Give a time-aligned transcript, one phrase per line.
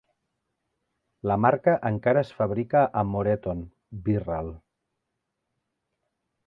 [1.31, 3.63] La marca encara es fabrica a Moreton,
[4.09, 4.53] Wirral.